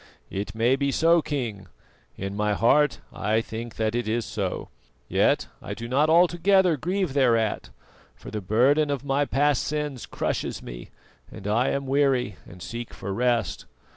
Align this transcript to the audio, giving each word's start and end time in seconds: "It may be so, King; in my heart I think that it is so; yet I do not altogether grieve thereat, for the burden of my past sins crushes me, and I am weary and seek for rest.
"It 0.31 0.55
may 0.55 0.75
be 0.75 0.91
so, 0.91 1.21
King; 1.21 1.67
in 2.17 2.35
my 2.35 2.53
heart 2.55 3.01
I 3.13 3.39
think 3.39 3.75
that 3.75 3.93
it 3.93 4.07
is 4.07 4.25
so; 4.25 4.69
yet 5.07 5.45
I 5.61 5.75
do 5.75 5.87
not 5.87 6.09
altogether 6.09 6.75
grieve 6.75 7.13
thereat, 7.13 7.69
for 8.15 8.31
the 8.31 8.41
burden 8.41 8.89
of 8.89 9.05
my 9.05 9.25
past 9.25 9.61
sins 9.63 10.07
crushes 10.07 10.63
me, 10.63 10.89
and 11.31 11.45
I 11.45 11.69
am 11.69 11.85
weary 11.85 12.37
and 12.47 12.63
seek 12.63 12.95
for 12.95 13.13
rest. 13.13 13.67